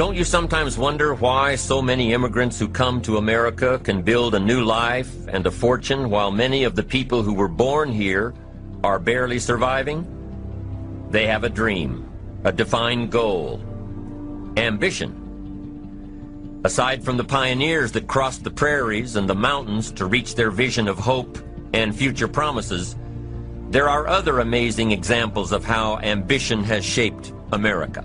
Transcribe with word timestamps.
Don't 0.00 0.16
you 0.16 0.24
sometimes 0.24 0.78
wonder 0.78 1.12
why 1.12 1.56
so 1.56 1.82
many 1.82 2.14
immigrants 2.14 2.58
who 2.58 2.68
come 2.68 3.02
to 3.02 3.18
America 3.18 3.78
can 3.84 4.00
build 4.00 4.34
a 4.34 4.40
new 4.40 4.64
life 4.64 5.14
and 5.28 5.46
a 5.46 5.50
fortune 5.50 6.08
while 6.08 6.30
many 6.30 6.64
of 6.64 6.74
the 6.74 6.82
people 6.82 7.22
who 7.22 7.34
were 7.34 7.48
born 7.48 7.92
here 7.92 8.32
are 8.82 8.98
barely 8.98 9.38
surviving? 9.38 10.06
They 11.10 11.26
have 11.26 11.44
a 11.44 11.50
dream, 11.50 12.10
a 12.44 12.50
defined 12.50 13.12
goal, 13.12 13.60
ambition. 14.56 15.12
Aside 16.64 17.04
from 17.04 17.18
the 17.18 17.24
pioneers 17.24 17.92
that 17.92 18.06
crossed 18.06 18.42
the 18.42 18.50
prairies 18.50 19.16
and 19.16 19.28
the 19.28 19.34
mountains 19.34 19.92
to 19.92 20.06
reach 20.06 20.34
their 20.34 20.50
vision 20.50 20.88
of 20.88 20.98
hope 20.98 21.38
and 21.74 21.94
future 21.94 22.26
promises, 22.26 22.96
there 23.68 23.90
are 23.90 24.08
other 24.08 24.38
amazing 24.38 24.92
examples 24.92 25.52
of 25.52 25.62
how 25.62 25.98
ambition 25.98 26.64
has 26.64 26.86
shaped 26.86 27.34
America. 27.52 28.02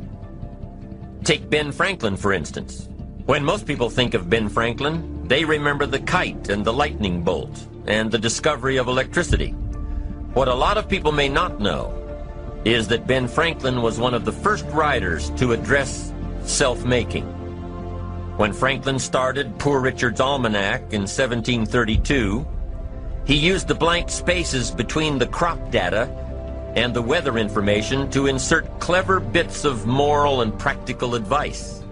Take 1.25 1.49
Ben 1.49 1.71
Franklin, 1.71 2.15
for 2.15 2.33
instance. 2.33 2.87
When 3.25 3.43
most 3.43 3.65
people 3.65 3.89
think 3.89 4.13
of 4.13 4.29
Ben 4.29 4.47
Franklin, 4.47 5.27
they 5.27 5.43
remember 5.43 5.87
the 5.87 5.97
kite 5.97 6.49
and 6.49 6.63
the 6.63 6.71
lightning 6.71 7.23
bolt 7.23 7.67
and 7.87 8.11
the 8.11 8.19
discovery 8.19 8.77
of 8.77 8.87
electricity. 8.87 9.49
What 10.35 10.49
a 10.49 10.53
lot 10.53 10.77
of 10.77 10.87
people 10.87 11.11
may 11.11 11.27
not 11.27 11.59
know 11.59 11.91
is 12.63 12.87
that 12.89 13.07
Ben 13.07 13.27
Franklin 13.27 13.81
was 13.81 13.97
one 13.97 14.13
of 14.13 14.23
the 14.23 14.31
first 14.31 14.65
writers 14.67 15.31
to 15.31 15.53
address 15.53 16.13
self-making. 16.43 17.25
When 18.37 18.53
Franklin 18.53 18.99
started 18.99 19.57
Poor 19.57 19.79
Richard's 19.79 20.21
Almanac 20.21 20.81
in 20.93 21.07
1732, 21.07 22.45
he 23.25 23.35
used 23.35 23.67
the 23.67 23.73
blank 23.73 24.11
spaces 24.11 24.69
between 24.69 25.17
the 25.17 25.25
crop 25.25 25.71
data 25.71 26.05
and 26.75 26.93
the 26.93 27.01
weather 27.01 27.37
information 27.37 28.09
to 28.11 28.27
insert 28.27 28.79
clever 28.79 29.19
bits 29.19 29.63
of 29.63 29.85
moral 29.85 30.41
and 30.41 30.57
practical 30.59 31.15
advice. 31.15 31.83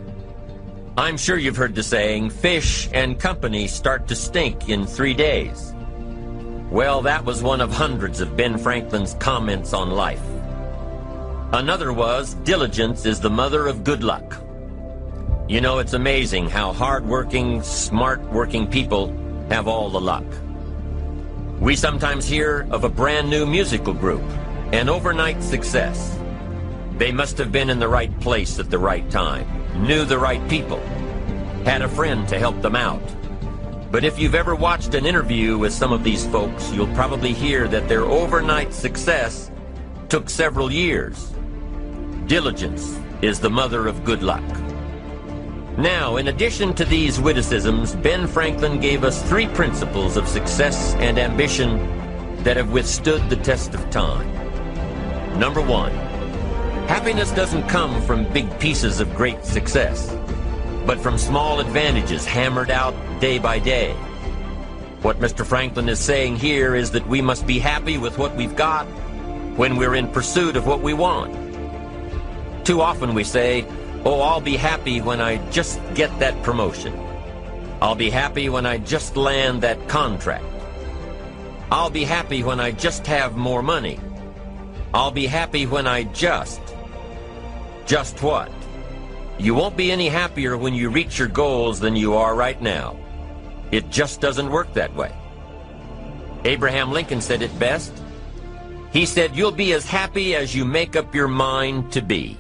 I'm 0.98 1.18
sure 1.18 1.38
you've 1.38 1.56
heard 1.56 1.74
the 1.74 1.84
saying, 1.84 2.30
fish 2.30 2.90
and 2.94 3.20
company 3.20 3.68
start 3.68 4.08
to 4.10 4.16
stink 4.16 4.70
in 4.70 4.86
three 4.86 5.14
days. 5.14 5.74
Well, 6.70 7.02
that 7.02 7.24
was 7.24 7.42
one 7.42 7.62
of 7.62 7.72
hundreds 7.72 8.20
of 8.20 8.36
Ben 8.36 8.58
Franklin's 8.58 9.16
comments 9.16 9.74
on 9.74 9.92
life. 9.92 10.22
Another 11.54 11.94
was, 11.94 12.34
diligence 12.44 13.06
is 13.06 13.20
the 13.20 13.30
mother 13.30 13.68
of 13.68 13.84
good 13.84 14.04
luck. 14.04 14.38
You 15.48 15.62
know, 15.62 15.80
it's 15.80 15.94
amazing 15.94 16.50
how 16.50 16.74
hard-working, 16.74 17.62
smart-working 17.64 18.68
people 18.68 19.16
have 19.50 19.68
all 19.68 19.90
the 19.90 20.02
luck. 20.02 20.26
We 21.60 21.76
sometimes 21.76 22.26
hear 22.26 22.68
of 22.72 22.84
a 22.84 22.90
brand 22.90 23.30
new 23.30 23.46
musical 23.46 23.94
group 23.94 24.24
an 24.74 24.90
overnight 24.90 25.44
success. 25.44 26.20
They 26.98 27.12
must 27.12 27.38
have 27.38 27.52
been 27.52 27.70
in 27.70 27.78
the 27.78 27.88
right 27.88 28.20
place 28.20 28.58
at 28.58 28.72
the 28.72 28.80
right 28.80 29.08
time, 29.12 29.46
knew 29.86 30.04
the 30.04 30.18
right 30.18 30.42
people, 30.50 30.80
had 31.64 31.84
a 31.84 31.88
friend 31.88 32.28
to 32.30 32.40
help 32.40 32.60
them 32.64 32.76
out. 32.76 33.04
But 33.92 34.04
if 34.04 34.18
you've 34.18 34.34
ever 34.34 34.56
watched 34.56 34.96
an 34.96 35.06
interview 35.06 35.60
with 35.60 35.74
some 35.74 35.94
of 35.94 36.04
these 36.04 36.26
folks, 36.26 36.72
you'll 36.72 36.96
probably 36.96 37.34
hear 37.34 37.68
that 37.68 37.88
their 37.88 38.02
overnight 38.02 38.74
success 38.74 39.52
took 40.10 40.28
several 40.28 40.72
years. 40.72 41.32
Diligence 42.26 43.00
is 43.22 43.40
the 43.40 43.52
mother 43.52 43.88
of 43.88 44.04
good 44.04 44.24
luck. 44.24 44.44
Now, 45.78 46.18
in 46.18 46.30
addition 46.30 46.74
to 46.74 46.84
these 46.84 47.22
witticisms, 47.22 47.96
Ben 47.98 48.26
Franklin 48.26 48.80
gave 48.80 49.04
us 49.04 49.22
three 49.30 49.48
principles 49.50 50.18
of 50.18 50.28
success 50.28 50.96
and 50.96 51.20
ambition 51.20 51.78
that 52.42 52.58
have 52.58 52.72
withstood 52.72 53.30
the 53.30 53.36
test 53.36 53.76
of 53.76 53.88
time. 53.92 54.43
Number 55.38 55.62
one, 55.62 55.92
happiness 56.88 57.32
doesn't 57.32 57.68
come 57.68 58.02
from 58.04 58.32
big 58.32 58.60
pieces 58.60 59.00
of 59.00 59.16
great 59.16 59.44
success, 59.44 60.16
but 60.86 61.00
from 61.00 61.18
small 61.18 61.60
advantages 61.60 62.24
hammered 62.24 62.70
out 62.70 62.94
day 63.20 63.40
by 63.40 63.58
day. 63.58 63.94
What 65.02 65.20
Mr. 65.20 65.44
Franklin 65.44 65.90
is 65.90 66.00
saying 66.00 66.36
here 66.36 66.76
is 66.76 66.92
that 66.92 67.08
we 67.08 67.20
must 67.20 67.48
be 67.48 67.58
happy 67.58 67.98
with 67.98 68.18
what 68.20 68.36
we've 68.36 68.56
got 68.56 68.86
when 69.58 69.76
we're 69.76 69.96
in 69.96 70.08
pursuit 70.08 70.56
of 70.56 70.68
what 70.68 70.82
we 70.82 70.94
want. 70.94 71.34
Too 72.64 72.80
often 72.80 73.16
we 73.16 73.24
say, 73.24 73.66
oh, 74.06 74.22
I'll 74.22 74.40
be 74.40 74.56
happy 74.56 75.02
when 75.02 75.20
I 75.20 75.38
just 75.50 75.82
get 75.96 76.18
that 76.20 76.42
promotion. 76.44 76.94
I'll 77.82 77.96
be 77.96 78.12
happy 78.12 78.50
when 78.50 78.66
I 78.66 78.78
just 78.78 79.18
land 79.18 79.62
that 79.64 79.90
contract. 79.90 80.46
I'll 81.72 81.90
be 81.90 82.04
happy 82.04 82.44
when 82.44 82.60
I 82.60 82.72
just 82.72 83.08
have 83.08 83.36
more 83.36 83.64
money. 83.64 84.00
I'll 84.94 85.12
be 85.12 85.26
happy 85.26 85.66
when 85.66 85.88
I 85.88 86.04
just. 86.04 86.62
Just 87.86 88.22
what? 88.22 88.52
You 89.40 89.56
won't 89.56 89.76
be 89.76 89.92
any 89.92 90.08
happier 90.08 90.58
when 90.58 90.74
you 90.74 90.90
reach 90.90 91.18
your 91.18 91.28
goals 91.28 91.80
than 91.80 91.96
you 91.96 92.14
are 92.14 92.36
right 92.36 92.62
now. 92.62 92.98
It 93.72 93.90
just 93.90 94.22
doesn't 94.22 94.52
work 94.52 94.72
that 94.74 94.96
way. 94.96 95.12
Abraham 96.46 96.92
Lincoln 96.92 97.22
said 97.22 97.42
it 97.42 97.58
best. 97.58 97.92
He 98.92 99.08
said, 99.08 99.36
You'll 99.36 99.52
be 99.52 99.74
as 99.74 99.86
happy 99.86 100.36
as 100.36 100.54
you 100.54 100.66
make 100.66 100.96
up 100.96 101.16
your 101.16 101.28
mind 101.28 101.92
to 101.94 102.02
be. 102.02 102.38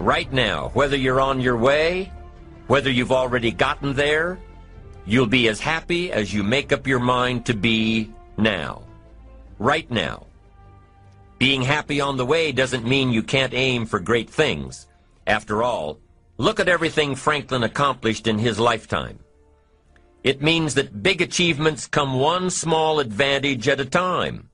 Right 0.00 0.32
now, 0.32 0.70
whether 0.74 0.96
you're 0.96 1.20
on 1.20 1.40
your 1.40 1.56
way, 1.56 2.10
whether 2.66 2.90
you've 2.90 3.12
already 3.12 3.52
gotten 3.52 3.94
there, 3.94 4.40
you'll 5.06 5.26
be 5.26 5.48
as 5.48 5.60
happy 5.60 6.10
as 6.10 6.34
you 6.34 6.42
make 6.42 6.72
up 6.72 6.86
your 6.86 6.98
mind 6.98 7.46
to 7.46 7.54
be 7.54 8.10
now. 8.36 8.82
Right 9.60 9.88
now. 9.88 10.26
Being 11.42 11.62
happy 11.62 12.00
on 12.00 12.16
the 12.16 12.24
way 12.24 12.52
doesn't 12.52 12.86
mean 12.86 13.10
you 13.10 13.24
can't 13.24 13.52
aim 13.52 13.84
for 13.84 13.98
great 13.98 14.30
things. 14.30 14.86
After 15.26 15.64
all, 15.64 15.98
look 16.36 16.60
at 16.60 16.68
everything 16.68 17.16
Franklin 17.16 17.64
accomplished 17.64 18.28
in 18.28 18.38
his 18.38 18.60
lifetime. 18.60 19.18
It 20.22 20.40
means 20.40 20.74
that 20.74 21.02
big 21.02 21.20
achievements 21.20 21.88
come 21.88 22.20
one 22.20 22.48
small 22.48 23.00
advantage 23.00 23.66
at 23.66 23.80
a 23.80 23.84
time. 23.84 24.50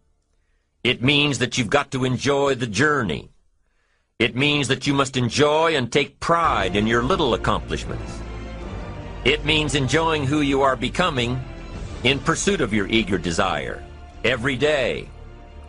It 0.83 1.03
means 1.03 1.39
that 1.41 1.59
you've 1.59 1.69
got 1.69 1.91
to 1.91 2.07
enjoy 2.07 2.55
the 2.55 2.67
journey. 2.67 3.33
It 4.19 4.35
means 4.35 4.67
that 4.69 4.87
you 4.87 4.95
must 4.95 5.19
enjoy 5.19 5.77
and 5.77 5.93
take 5.93 6.21
pride 6.21 6.75
in 6.75 6.87
your 6.87 7.03
little 7.03 7.35
accomplishments. 7.35 8.19
It 9.27 9.45
means 9.45 9.75
enjoying 9.75 10.25
who 10.25 10.41
you 10.41 10.63
are 10.63 10.75
becoming 10.75 11.39
in 12.05 12.19
pursuit 12.19 12.63
of 12.63 12.73
your 12.73 12.87
eager 12.87 13.19
desire 13.19 13.85
every 14.25 14.57
day 14.57 15.11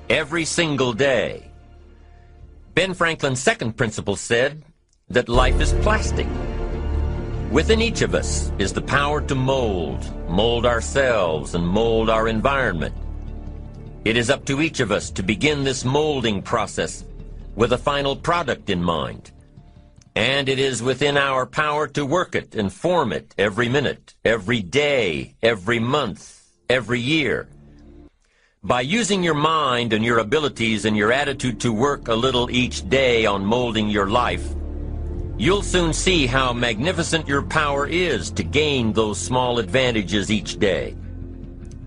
every 0.09 0.43
single 0.43 0.91
day. 0.91 1.51
Ben 2.73 2.95
Franklin's 2.95 3.41
second 3.41 3.77
principle 3.77 4.15
said 4.15 4.63
that 5.09 5.29
life 5.29 5.61
is 5.61 5.73
plastic. 5.81 6.27
Within 7.51 7.81
each 7.81 8.01
of 8.01 8.15
us 8.15 8.51
is 8.57 8.73
the 8.73 8.81
power 8.81 9.21
to 9.21 9.35
mold, 9.35 10.01
mold 10.27 10.65
ourselves 10.65 11.53
and 11.53 11.65
mold 11.65 12.09
our 12.09 12.27
environment. 12.27 12.95
It 14.03 14.17
is 14.17 14.31
up 14.31 14.45
to 14.45 14.61
each 14.61 14.79
of 14.79 14.91
us 14.91 15.11
to 15.11 15.21
begin 15.21 15.63
this 15.63 15.85
molding 15.85 16.41
process 16.41 17.05
with 17.55 17.73
a 17.73 17.77
final 17.77 18.15
product 18.15 18.69
in 18.71 18.81
mind. 18.81 19.31
And 20.15 20.49
it 20.49 20.57
is 20.57 20.81
within 20.81 21.17
our 21.17 21.45
power 21.45 21.87
to 21.89 22.05
work 22.05 22.33
it 22.33 22.55
and 22.55 22.73
form 22.73 23.13
it 23.13 23.35
every 23.37 23.69
minute, 23.69 24.15
every 24.25 24.61
day, 24.61 25.35
every 25.43 25.79
month, 25.79 26.43
every 26.67 26.99
year 26.99 27.47
by 28.63 28.81
using 28.81 29.23
your 29.23 29.35
mind 29.35 29.93
and 29.93 30.03
your 30.03 30.19
abilities 30.19 30.83
and 30.83 30.97
your 30.97 31.13
attitude 31.13 31.61
to 31.61 31.71
work 31.71 32.09
a 32.09 32.13
little 32.13 32.51
each 32.51 32.87
day 32.89 33.25
on 33.25 33.45
molding 33.45 33.89
your 33.89 34.09
life, 34.09 34.53
you'll 35.37 35.61
soon 35.61 35.93
see 35.93 36.27
how 36.27 36.51
magnificent 36.51 37.25
your 37.25 37.41
power 37.41 37.87
is 37.87 38.29
to 38.29 38.43
gain 38.43 38.91
those 38.91 39.17
small 39.17 39.59
advantages 39.59 40.29
each 40.29 40.59
day. 40.59 40.93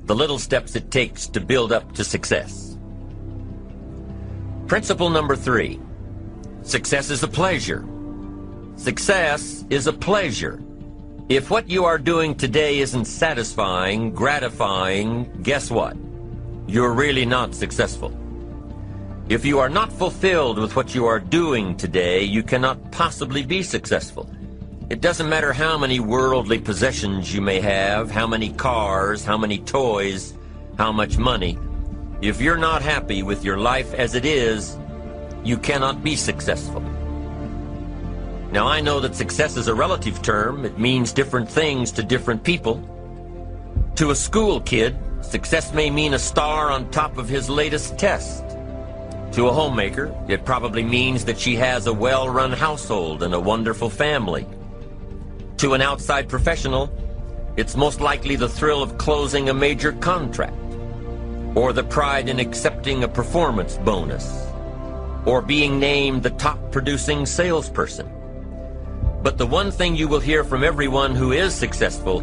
The 0.06 0.14
little 0.14 0.38
steps 0.38 0.74
it 0.74 0.90
takes 0.90 1.26
to 1.28 1.40
build 1.40 1.72
up 1.72 1.92
to 1.92 2.04
success. 2.04 2.78
Principle 4.66 5.10
number 5.10 5.36
three. 5.36 5.78
Success 6.62 7.10
is 7.10 7.22
a 7.22 7.28
pleasure. 7.28 7.84
Success 8.76 9.66
is 9.68 9.86
a 9.88 9.92
pleasure. 9.92 10.62
If 11.28 11.50
what 11.50 11.68
you 11.68 11.84
are 11.84 11.98
doing 11.98 12.34
today 12.34 12.78
isn't 12.78 13.04
satisfying, 13.04 14.12
gratifying, 14.12 15.30
guess 15.42 15.70
what? 15.70 15.96
You're 16.66 16.92
really 16.92 17.26
not 17.26 17.54
successful. 17.54 18.16
If 19.28 19.44
you 19.44 19.58
are 19.58 19.68
not 19.68 19.92
fulfilled 19.92 20.58
with 20.58 20.76
what 20.76 20.94
you 20.94 21.06
are 21.06 21.20
doing 21.20 21.76
today, 21.76 22.22
you 22.22 22.42
cannot 22.42 22.90
possibly 22.92 23.42
be 23.44 23.62
successful. 23.62 24.28
It 24.90 25.00
doesn't 25.00 25.28
matter 25.28 25.52
how 25.52 25.78
many 25.78 26.00
worldly 26.00 26.58
possessions 26.58 27.32
you 27.34 27.40
may 27.40 27.60
have, 27.60 28.10
how 28.10 28.26
many 28.26 28.52
cars, 28.52 29.24
how 29.24 29.38
many 29.38 29.58
toys, 29.58 30.34
how 30.76 30.92
much 30.92 31.16
money. 31.18 31.58
If 32.20 32.40
you're 32.40 32.58
not 32.58 32.82
happy 32.82 33.22
with 33.22 33.44
your 33.44 33.56
life 33.58 33.94
as 33.94 34.14
it 34.14 34.24
is, 34.24 34.76
you 35.44 35.56
cannot 35.56 36.02
be 36.04 36.14
successful. 36.14 36.82
Now, 38.52 38.66
I 38.66 38.80
know 38.82 39.00
that 39.00 39.14
success 39.14 39.56
is 39.56 39.68
a 39.68 39.74
relative 39.74 40.20
term. 40.20 40.66
It 40.66 40.78
means 40.78 41.12
different 41.12 41.48
things 41.48 41.90
to 41.92 42.02
different 42.02 42.44
people. 42.44 42.82
To 43.96 44.10
a 44.10 44.14
school 44.14 44.60
kid, 44.60 44.94
success 45.24 45.72
may 45.72 45.90
mean 45.90 46.14
a 46.14 46.18
star 46.18 46.70
on 46.70 46.90
top 46.90 47.18
of 47.18 47.28
his 47.28 47.48
latest 47.48 47.98
test. 47.98 48.44
To 49.32 49.48
a 49.48 49.52
homemaker, 49.52 50.14
it 50.28 50.44
probably 50.44 50.82
means 50.82 51.24
that 51.24 51.38
she 51.38 51.56
has 51.56 51.86
a 51.86 51.92
well-run 51.92 52.52
household 52.52 53.22
and 53.22 53.32
a 53.32 53.40
wonderful 53.40 53.88
family. 53.88 54.46
To 55.58 55.72
an 55.72 55.80
outside 55.80 56.28
professional, 56.28 56.92
it's 57.56 57.76
most 57.76 58.00
likely 58.00 58.36
the 58.36 58.48
thrill 58.48 58.82
of 58.82 58.98
closing 58.98 59.48
a 59.48 59.54
major 59.54 59.92
contract, 59.92 60.56
or 61.54 61.72
the 61.72 61.84
pride 61.84 62.28
in 62.28 62.40
accepting 62.40 63.04
a 63.04 63.08
performance 63.08 63.78
bonus, 63.78 64.46
or 65.24 65.40
being 65.40 65.78
named 65.78 66.22
the 66.22 66.30
top 66.30 66.58
producing 66.72 67.24
salesperson. 67.24 68.10
But 69.22 69.38
the 69.38 69.46
one 69.46 69.70
thing 69.70 69.94
you 69.94 70.08
will 70.08 70.20
hear 70.20 70.44
from 70.44 70.64
everyone 70.64 71.14
who 71.14 71.32
is 71.32 71.54
successful 71.54 72.22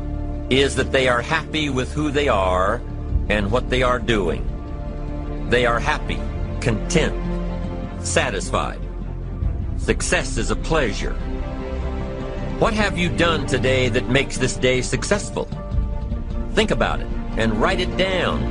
is 0.49 0.75
that 0.75 0.91
they 0.91 1.07
are 1.07 1.21
happy 1.21 1.69
with 1.69 1.93
who 1.93 2.11
they 2.11 2.27
are 2.27 2.81
and 3.29 3.49
what 3.51 3.69
they 3.69 3.83
are 3.83 3.99
doing. 3.99 4.45
They 5.49 5.65
are 5.65 5.79
happy, 5.79 6.19
content, 6.59 7.15
satisfied. 8.03 8.81
Success 9.77 10.37
is 10.37 10.51
a 10.51 10.55
pleasure. 10.55 11.13
What 12.59 12.73
have 12.73 12.97
you 12.97 13.09
done 13.09 13.47
today 13.47 13.87
that 13.89 14.09
makes 14.09 14.37
this 14.37 14.57
day 14.57 14.81
successful? 14.81 15.47
Think 16.53 16.71
about 16.71 16.99
it 16.99 17.07
and 17.37 17.55
write 17.55 17.79
it 17.79 17.95
down. 17.97 18.43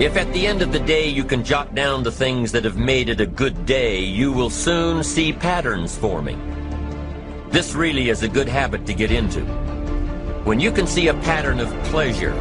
If 0.00 0.16
at 0.16 0.32
the 0.32 0.46
end 0.46 0.62
of 0.62 0.72
the 0.72 0.80
day 0.80 1.08
you 1.08 1.24
can 1.24 1.44
jot 1.44 1.74
down 1.74 2.02
the 2.02 2.10
things 2.10 2.50
that 2.52 2.64
have 2.64 2.76
made 2.76 3.08
it 3.08 3.20
a 3.20 3.26
good 3.26 3.66
day, 3.66 4.00
you 4.00 4.32
will 4.32 4.50
soon 4.50 5.04
see 5.04 5.32
patterns 5.32 5.96
forming. 5.96 6.40
This 7.50 7.74
really 7.74 8.08
is 8.08 8.22
a 8.22 8.28
good 8.28 8.48
habit 8.48 8.86
to 8.86 8.94
get 8.94 9.10
into. 9.10 9.42
When 10.44 10.58
you 10.58 10.72
can 10.72 10.86
see 10.86 11.08
a 11.08 11.14
pattern 11.14 11.60
of 11.60 11.68
pleasure, 11.84 12.32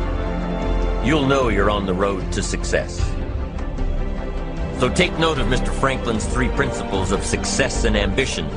you'll 1.04 1.26
know 1.26 1.50
you're 1.50 1.70
on 1.70 1.86
the 1.86 1.94
road 1.94 2.32
to 2.34 2.44
success. 2.44 3.00
So 4.80 4.90
take 4.90 5.18
note 5.20 5.40
of 5.40 5.48
Mr. 5.48 5.74
Franklin's 5.80 6.26
three 6.26 6.50
principles 6.50 7.12
of 7.12 7.24
success 7.24 7.84
and 7.84 7.98
ambition 7.98 8.48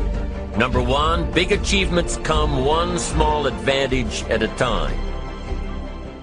Number 0.56 0.82
one, 0.82 1.32
big 1.32 1.50
achievements 1.50 2.18
come 2.18 2.66
one 2.66 2.98
small 2.98 3.46
advantage 3.46 4.22
at 4.24 4.42
a 4.42 4.48
time. 4.48 4.94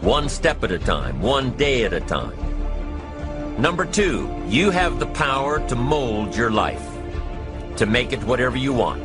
One 0.01 0.29
step 0.29 0.63
at 0.63 0.71
a 0.71 0.77
time, 0.77 1.19
one 1.19 1.57
day 1.57 1.83
at 1.83 1.93
a 1.93 1.99
time. 2.01 2.37
Number 3.59 3.85
two, 3.85 4.29
you 4.47 4.69
have 4.69 4.99
the 4.99 5.07
power 5.07 5.67
to 5.67 5.75
mold 5.75 6.35
your 6.35 6.51
life, 6.51 6.87
to 7.77 7.87
make 7.87 8.13
it 8.13 8.23
whatever 8.23 8.55
you 8.55 8.71
want, 8.71 9.03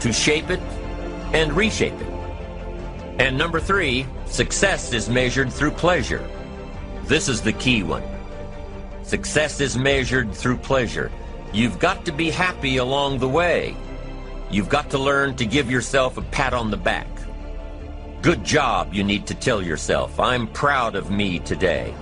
to 0.00 0.12
shape 0.12 0.50
it 0.50 0.60
and 1.32 1.52
reshape 1.52 1.94
it. 1.94 2.12
And 3.20 3.38
number 3.38 3.60
three, 3.60 4.06
success 4.32 4.94
is 4.94 5.10
measured 5.10 5.52
through 5.52 5.72
pleasure. 5.72 6.26
This 7.04 7.28
is 7.28 7.42
the 7.42 7.52
key 7.52 7.82
one. 7.82 8.02
Success 9.02 9.60
is 9.60 9.76
measured 9.76 10.32
through 10.32 10.56
pleasure. 10.56 11.12
You've 11.52 11.78
got 11.78 12.06
to 12.06 12.12
be 12.12 12.30
happy 12.30 12.78
along 12.78 13.18
the 13.18 13.28
way. 13.28 13.76
You've 14.50 14.70
got 14.70 14.88
to 14.90 14.98
learn 14.98 15.36
to 15.36 15.44
give 15.44 15.70
yourself 15.70 16.16
a 16.16 16.22
pat 16.22 16.54
on 16.54 16.70
the 16.70 16.78
back. 16.78 17.06
Good 18.22 18.42
job, 18.42 18.94
you 18.94 19.04
need 19.04 19.26
to 19.26 19.34
tell 19.34 19.60
yourself. 19.60 20.18
I'm 20.18 20.46
proud 20.46 20.94
of 20.94 21.10
me 21.10 21.38
today. 21.40 21.94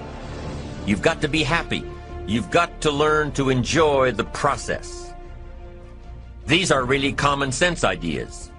You've 0.86 1.02
got 1.02 1.20
to 1.22 1.28
be 1.28 1.42
happy. 1.42 1.82
You've 2.28 2.50
got 2.50 2.80
to 2.82 2.92
learn 2.92 3.32
to 3.32 3.50
enjoy 3.50 4.12
the 4.12 4.24
process. 4.24 5.12
These 6.46 6.70
are 6.70 6.84
really 6.84 7.12
common 7.12 7.50
sense 7.50 7.82
ideas. 7.82 8.52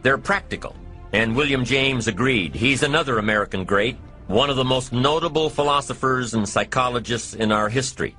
They're 0.00 0.16
practical. 0.16 0.74
And 1.14 1.36
William 1.36 1.64
James 1.64 2.08
agreed. 2.08 2.56
He's 2.56 2.82
another 2.82 3.18
American 3.18 3.62
great, 3.62 3.96
one 4.26 4.50
of 4.50 4.56
the 4.56 4.64
most 4.64 4.92
notable 4.92 5.48
philosophers 5.48 6.34
and 6.34 6.46
psychologists 6.48 7.34
in 7.34 7.52
our 7.52 7.68
history. 7.68 8.16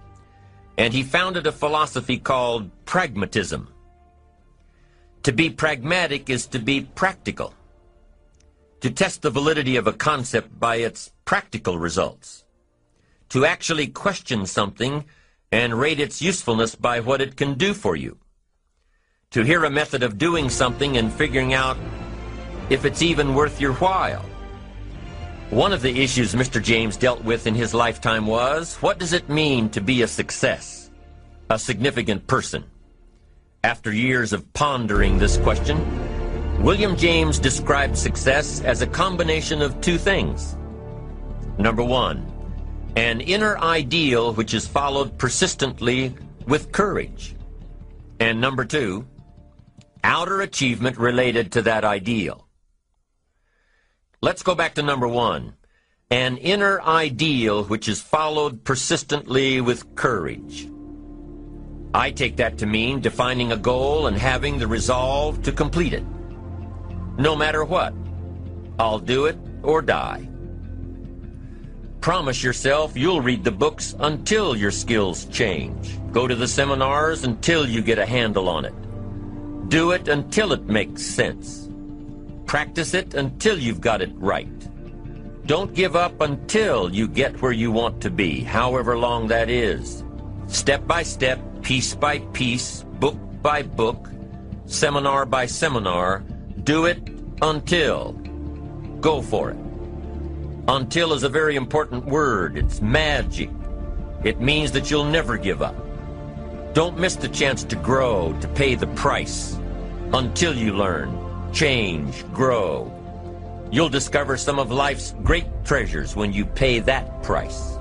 And 0.77 0.93
he 0.93 1.03
founded 1.03 1.45
a 1.45 1.51
philosophy 1.51 2.17
called 2.17 2.71
pragmatism. 2.85 3.67
To 5.23 5.33
be 5.33 5.49
pragmatic 5.49 6.29
is 6.29 6.47
to 6.47 6.57
be 6.57 6.87
practical. 6.95 7.53
To 8.79 8.89
test 8.89 9.23
the 9.23 9.29
validity 9.29 9.75
of 9.75 9.87
a 9.87 9.93
concept 9.93 10.57
by 10.57 10.77
its 10.77 11.11
practical 11.25 11.77
results. 11.77 12.45
To 13.29 13.43
actually 13.43 13.87
question 13.87 14.45
something 14.45 15.03
and 15.51 15.77
rate 15.77 15.99
its 15.99 16.21
usefulness 16.21 16.75
by 16.75 17.01
what 17.01 17.19
it 17.19 17.35
can 17.35 17.55
do 17.55 17.73
for 17.73 17.97
you. 17.97 18.19
To 19.31 19.43
hear 19.43 19.65
a 19.65 19.69
method 19.69 20.01
of 20.01 20.17
doing 20.17 20.49
something 20.49 20.95
and 20.95 21.11
figuring 21.11 21.53
out 21.53 21.75
if 22.69 22.85
it's 22.85 23.01
even 23.01 23.35
worth 23.35 23.61
your 23.61 23.73
while. 23.73 24.25
One 25.51 25.73
of 25.73 25.81
the 25.81 26.01
issues 26.01 26.33
Mr. 26.33 26.61
James 26.61 26.97
dealt 26.97 27.23
with 27.23 27.45
in 27.45 27.53
his 27.53 27.73
lifetime 27.73 28.25
was, 28.25 28.75
what 28.77 28.97
does 28.97 29.13
it 29.13 29.29
mean 29.29 29.69
to 29.69 29.81
be 29.81 30.01
a 30.01 30.07
success? 30.07 30.89
A 31.49 31.59
significant 31.59 32.25
person? 32.25 32.63
After 33.63 33.91
years 33.91 34.33
of 34.33 34.51
pondering 34.53 35.17
this 35.17 35.37
question, 35.37 35.77
William 36.63 36.95
James 36.95 37.37
described 37.37 37.97
success 37.97 38.61
as 38.61 38.81
a 38.81 38.87
combination 38.87 39.61
of 39.61 39.79
two 39.81 39.97
things. 39.97 40.57
Number 41.59 41.83
one, 41.83 42.31
an 42.95 43.21
inner 43.21 43.57
ideal 43.59 44.33
which 44.33 44.53
is 44.53 44.67
followed 44.67 45.17
persistently 45.17 46.15
with 46.47 46.71
courage. 46.71 47.35
And 48.19 48.41
number 48.41 48.65
two, 48.65 49.05
outer 50.03 50.41
achievement 50.41 50.97
related 50.97 51.51
to 51.51 51.61
that 51.63 51.83
ideal. 51.83 52.44
Let's 54.25 54.41
go 54.41 54.55
back 54.55 54.73
to 54.73 54.81
number 54.81 55.07
one. 55.07 55.53
An 56.09 56.37
inner 56.37 56.81
ideal 56.81 57.63
which 57.63 57.87
is 57.87 58.01
followed 58.01 58.63
persistently 58.63 59.61
with 59.61 59.93
courage. 59.93 60.67
I 61.93 62.09
take 62.09 62.37
that 62.37 62.57
to 62.57 62.65
mean 62.65 63.01
defining 63.01 63.51
a 63.51 63.55
goal 63.71 64.07
and 64.07 64.17
having 64.17 64.57
the 64.57 64.65
resolve 64.65 65.43
to 65.43 65.51
complete 65.51 65.93
it. 65.93 66.03
No 67.19 67.35
matter 67.35 67.63
what, 67.63 67.93
I'll 68.79 68.97
do 68.97 69.27
it 69.27 69.37
or 69.61 69.83
die. 69.83 70.27
Promise 72.01 72.41
yourself 72.43 72.97
you'll 72.97 73.21
read 73.21 73.43
the 73.43 73.51
books 73.51 73.93
until 73.99 74.55
your 74.55 74.71
skills 74.71 75.25
change. 75.25 75.99
Go 76.11 76.25
to 76.27 76.33
the 76.33 76.47
seminars 76.47 77.25
until 77.25 77.69
you 77.69 77.83
get 77.83 77.99
a 77.99 78.07
handle 78.07 78.49
on 78.49 78.65
it. 78.65 78.73
Do 79.69 79.91
it 79.91 80.07
until 80.07 80.51
it 80.51 80.63
makes 80.63 81.03
sense. 81.03 81.64
Practice 82.55 82.93
it 82.93 83.15
until 83.15 83.59
you've 83.59 83.81
got 83.81 84.01
it 84.01 84.11
right. 84.15 84.47
Don't 85.45 85.73
give 85.73 85.97
up 85.97 86.21
until 86.21 86.89
you 86.89 87.05
get 87.05 87.41
where 87.41 87.51
you 87.51 87.69
want 87.69 87.99
to 87.99 88.09
be, 88.09 88.39
however 88.39 88.97
long 88.97 89.27
that 89.27 89.49
is. 89.49 90.05
Step 90.47 90.87
by 90.87 91.03
step, 91.03 91.37
piece 91.63 91.93
by 91.93 92.19
piece, 92.31 92.83
book 93.01 93.17
by 93.41 93.61
book, 93.61 94.09
seminar 94.67 95.25
by 95.25 95.45
seminar, 95.45 96.23
do 96.63 96.85
it 96.85 97.01
until. 97.41 98.13
Go 99.01 99.21
for 99.21 99.51
it. 99.51 99.57
Until 100.69 101.11
is 101.11 101.23
a 101.23 101.29
very 101.29 101.57
important 101.57 102.05
word. 102.05 102.57
It's 102.57 102.79
magic. 102.79 103.49
It 104.23 104.39
means 104.39 104.71
that 104.71 104.89
you'll 104.89 105.03
never 105.03 105.37
give 105.37 105.61
up. 105.61 105.75
Don't 106.73 106.97
miss 106.97 107.17
the 107.17 107.27
chance 107.27 107.65
to 107.65 107.75
grow, 107.75 108.31
to 108.39 108.47
pay 108.47 108.75
the 108.75 108.87
price. 108.95 109.59
Until 110.13 110.55
you 110.55 110.71
learn, 110.71 111.24
change, 111.55 112.25
grow. 112.33 112.91
You'll 113.71 113.89
discover 113.89 114.35
some 114.35 114.59
of 114.59 114.71
life's 114.71 115.15
great 115.23 115.47
treasures 115.63 116.13
when 116.13 116.33
you 116.33 116.45
pay 116.45 116.79
that 116.79 117.23
price. 117.23 117.77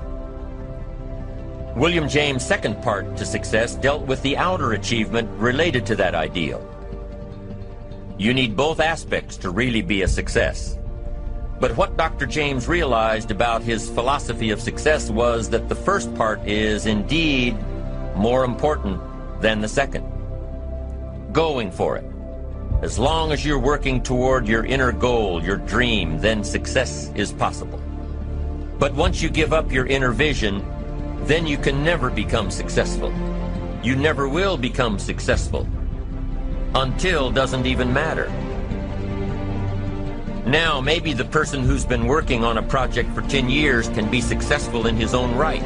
William 1.75 2.07
James' 2.07 2.45
second 2.45 2.81
part 2.81 3.17
to 3.17 3.25
success 3.25 3.75
dealt 3.75 4.03
with 4.03 4.21
the 4.21 4.37
outer 4.37 4.71
achievement 4.71 5.29
related 5.37 5.85
to 5.87 5.95
that 5.97 6.15
ideal. 6.15 6.65
You 8.17 8.33
need 8.33 8.55
both 8.55 8.79
aspects 8.79 9.35
to 9.37 9.49
really 9.49 9.81
be 9.81 10.03
a 10.03 10.07
success. 10.07 10.79
But 11.59 11.75
what 11.75 11.97
Dr. 11.97 12.25
James 12.25 12.69
realized 12.69 13.29
about 13.29 13.61
his 13.61 13.89
philosophy 13.89 14.51
of 14.51 14.61
success 14.61 15.09
was 15.09 15.49
that 15.49 15.67
the 15.67 15.75
first 15.75 16.15
part 16.15 16.39
is 16.47 16.85
indeed 16.85 17.57
more 18.15 18.45
important 18.45 19.01
than 19.41 19.59
the 19.59 19.67
second. 19.67 20.05
Going 21.33 21.71
for 21.71 21.97
it. 21.97 22.14
As 22.81 22.99
long 22.99 23.31
as 23.31 23.45
you're 23.45 23.57
working 23.57 24.03
toward 24.03 24.47
your 24.47 24.65
inner 24.65 24.91
goal, 24.91 25.41
your 25.41 25.55
dream, 25.55 26.19
then 26.19 26.43
success 26.43 27.09
is 27.15 27.31
possible. 27.31 27.81
But 28.77 28.93
once 28.93 29.21
you 29.21 29.29
give 29.29 29.53
up 29.53 29.71
your 29.71 29.85
inner 29.85 30.11
vision, 30.11 30.63
then 31.21 31.47
you 31.47 31.57
can 31.57 31.83
never 31.85 32.09
become 32.09 32.51
successful. 32.51 33.13
You 33.81 33.95
never 33.95 34.27
will 34.27 34.57
become 34.57 34.99
successful. 34.99 35.65
Until 36.75 37.31
doesn't 37.31 37.65
even 37.65 37.93
matter. 37.93 38.29
Now, 40.45 40.81
maybe 40.81 41.13
the 41.13 41.25
person 41.25 41.63
who's 41.63 41.85
been 41.85 42.05
working 42.05 42.43
on 42.43 42.57
a 42.57 42.63
project 42.63 43.09
for 43.15 43.21
10 43.21 43.49
years 43.49 43.87
can 43.89 44.11
be 44.11 44.19
successful 44.19 44.85
in 44.85 44.97
his 44.97 45.13
own 45.13 45.33
right. 45.35 45.63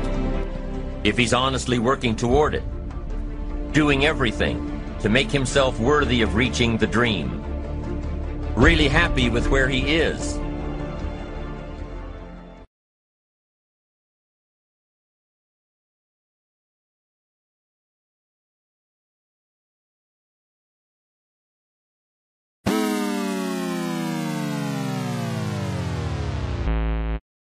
If 1.03 1.17
he's 1.17 1.33
honestly 1.33 1.79
working 1.79 2.15
toward 2.15 2.53
it. 2.53 2.63
Doing 3.73 4.05
everything 4.05 4.68
to 5.01 5.09
make 5.09 5.31
himself 5.31 5.79
worthy 5.79 6.21
of 6.21 6.35
reaching 6.35 6.77
the 6.77 6.87
dream. 6.87 7.43
Really 8.55 8.87
happy 8.87 9.29
with 9.29 9.49
where 9.49 9.69
he 9.69 9.95
is 9.95 10.39